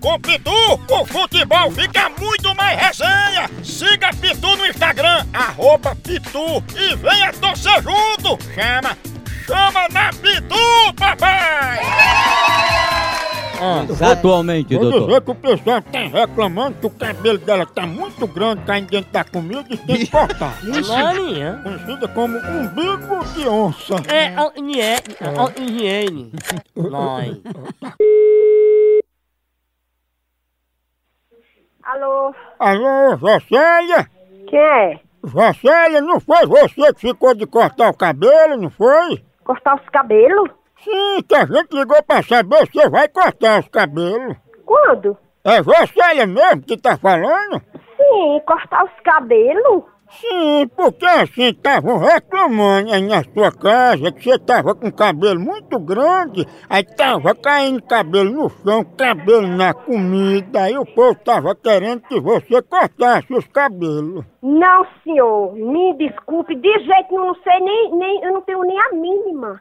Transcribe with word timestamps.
Com 0.00 0.18
Pitu, 0.18 0.50
o 0.88 1.04
futebol 1.04 1.70
fica 1.72 2.08
muito 2.18 2.54
mais 2.56 2.78
resenha. 2.80 3.50
Siga 3.62 4.10
Pitu 4.14 4.56
no 4.56 4.66
Instagram, 4.66 5.26
arroba 5.32 5.94
Pitu 5.96 6.62
e 6.74 6.96
venha 6.96 7.32
torcer 7.34 7.82
junto. 7.82 8.38
Chama, 8.54 8.96
chama 9.46 9.88
na 9.90 10.10
Pitu, 10.10 10.94
papai! 10.96 11.80
Atualmente, 14.00 14.74
Vou 14.74 14.84
doutor. 14.90 15.06
dizer 15.06 15.20
que 15.20 15.30
o 15.30 15.34
pessoal 15.34 15.82
tá 15.82 15.98
reclamando 15.98 16.78
que 16.80 16.86
o 16.86 16.90
cabelo 16.90 17.36
dela 17.36 17.66
tá 17.66 17.86
muito 17.86 18.26
grande 18.26 18.62
caindo 18.62 18.88
dentro 18.88 19.12
da 19.12 19.22
comida 19.22 19.66
e 19.68 19.76
tem 19.76 19.96
que 19.98 20.06
cortar. 20.06 20.58
Marinha. 20.88 21.60
Conhecida 21.62 22.08
como 22.08 22.38
umbigo 22.38 23.24
de 23.34 23.46
onça. 23.46 23.96
É 24.08 24.28
a 24.28 24.50
higiene. 24.56 25.02
A 25.20 25.60
higiene. 25.62 26.32
Nós. 26.74 27.36
Alô, 31.82 32.34
Alô, 32.58 33.16
Jocélia? 33.16 34.06
quem 34.48 34.58
é? 34.58 35.00
Jocélia, 35.24 36.00
não 36.00 36.20
foi 36.20 36.46
você 36.46 36.92
que 36.94 37.00
ficou 37.00 37.34
de 37.34 37.46
cortar 37.46 37.90
o 37.90 37.96
cabelo, 37.96 38.56
não 38.56 38.70
foi? 38.70 39.24
Cortar 39.44 39.74
os 39.76 39.88
cabelos? 39.90 40.50
Sim, 40.82 41.22
que 41.28 41.34
a 41.34 41.44
gente 41.44 41.74
ligou 41.76 42.02
pra 42.02 42.22
saber 42.22 42.66
se 42.66 42.72
você 42.72 42.88
vai 42.88 43.08
cortar 43.08 43.60
os 43.60 43.68
cabelos. 43.68 44.36
Quando? 44.64 45.16
É 45.44 45.62
Jocélia 45.62 46.26
mesmo 46.26 46.62
que 46.62 46.76
tá 46.76 46.96
falando? 46.96 47.60
Sim, 47.96 48.40
cortar 48.46 48.84
os 48.84 49.00
cabelos? 49.02 49.84
Sim, 50.18 50.68
porque 50.76 51.06
assim 51.06 51.50
estavam 51.50 51.98
reclamando 51.98 52.92
aí 52.92 53.02
na 53.02 53.22
sua 53.22 53.52
casa 53.52 54.10
que 54.10 54.24
você 54.24 54.38
tava 54.38 54.74
com 54.74 54.90
cabelo 54.90 55.40
muito 55.40 55.78
grande, 55.78 56.46
aí 56.68 56.82
tava 56.84 57.34
caindo 57.34 57.82
cabelo 57.82 58.30
no 58.30 58.50
chão, 58.50 58.84
cabelo 58.96 59.46
na 59.46 59.72
comida, 59.72 60.62
aí 60.62 60.76
o 60.76 60.84
povo 60.84 61.14
tava 61.24 61.54
querendo 61.54 62.02
que 62.02 62.20
você 62.20 62.60
cortasse 62.62 63.32
os 63.32 63.46
cabelos. 63.46 64.24
Não, 64.42 64.84
senhor, 65.04 65.54
me 65.54 65.94
desculpe, 65.96 66.56
de 66.56 66.72
jeito 66.80 67.10
nenhum, 67.10 67.26
não 67.26 67.34
sei 67.36 67.60
nem, 67.60 67.96
nem, 67.96 68.24
eu 68.24 68.32
não 68.32 68.42
tenho 68.42 68.62
nem 68.64 68.78
a 68.78 68.92
mínima. 68.92 69.60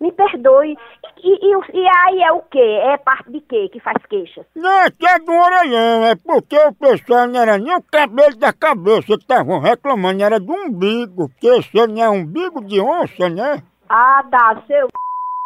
Me 0.00 0.12
perdoe. 0.12 0.76
E, 1.26 1.28
e, 1.28 1.50
e 1.74 1.88
aí 1.88 2.22
é 2.22 2.30
o 2.30 2.40
quê? 2.42 2.60
É 2.84 2.96
parte 2.98 3.32
de 3.32 3.40
quê 3.40 3.68
que 3.72 3.80
faz 3.80 3.96
queixas? 4.08 4.46
Não, 4.54 4.82
é 4.82 4.90
que 4.92 5.04
é 5.04 5.18
do 5.18 5.32
orelhão, 5.32 6.04
é 6.04 6.14
porque 6.14 6.56
o 6.56 6.72
pessoal 6.72 7.26
não 7.26 7.40
era 7.40 7.58
nem 7.58 7.74
o 7.74 7.82
cabelo 7.82 8.36
da 8.36 8.52
cabeça 8.52 9.08
que 9.08 9.14
estavam 9.14 9.58
reclamando, 9.58 10.22
era 10.22 10.38
do 10.38 10.52
umbigo, 10.52 11.28
porque 11.28 11.50
você 11.50 11.84
não 11.88 12.00
é 12.00 12.08
umbigo 12.08 12.64
de 12.64 12.80
onça, 12.80 13.28
né? 13.28 13.60
Ah, 13.88 14.22
dá, 14.30 14.62
seu... 14.68 14.86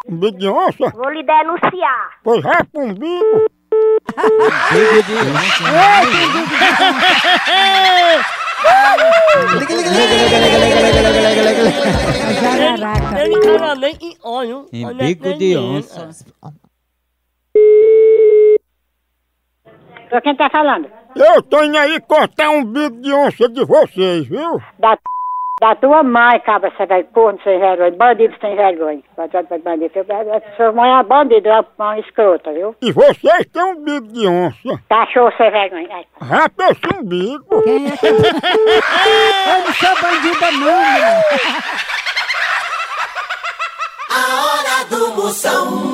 Umbigo 0.07 0.37
de 0.37 0.49
onça? 0.51 0.91
Vou 0.95 1.09
lhe 1.09 1.23
denunciar. 1.23 2.11
Pois 2.23 2.43
vai 2.43 2.63
pro 2.65 2.83
umbigo. 2.83 3.47
Ele 13.23 13.41
tava 13.41 13.75
nem 13.75 13.95
em 14.01 14.17
olho. 14.23 14.67
Em 14.73 14.95
bico 14.95 15.35
de 15.35 15.57
onça. 15.57 16.09
Pra 20.09 20.21
quem 20.21 20.35
tá 20.35 20.51
falando? 20.51 20.91
Eu 21.15 21.43
tô 21.43 21.63
indo 21.63 21.77
aí 21.79 22.01
cortar 22.01 22.51
um 22.51 22.65
bico 22.65 23.01
de 23.01 23.13
onça 23.13 23.49
de 23.49 23.65
vocês, 23.65 24.27
viu? 24.27 24.61
Da, 24.79 24.99
da 25.61 25.75
tua 25.77 26.03
mãe, 26.03 26.41
cabra, 26.41 26.73
você 26.77 26.85
vai 26.87 27.05
corno 27.05 27.39
sem 27.45 27.59
vergonha, 27.61 27.91
bandido 27.93 28.35
sem 28.41 28.57
vergonha. 28.57 29.03
Bandido, 29.17 29.47
bandido. 29.63 29.93
Sua 30.57 30.73
mãe 30.73 30.91
é 30.99 31.03
bandido, 31.05 31.49
é 31.49 31.65
uma 31.79 31.99
escrota, 32.01 32.53
viu? 32.53 32.75
E 32.83 32.91
vocês 32.93 33.47
têm 33.53 33.63
um 33.63 33.85
bico 33.85 34.09
de 34.09 34.27
onça. 34.27 34.83
Cachorro 34.89 35.33
sem 35.37 35.51
vergonha. 35.51 35.89
Ai, 35.93 36.07
Rapa 36.21 36.65
esse 36.71 36.99
umbigo. 36.99 37.45
Eu 37.63 37.79
não 39.65 39.73
sou 39.75 39.95
bandida 40.03 40.51
não, 40.53 40.77
menino. 40.77 41.90
Moção. 45.31 45.90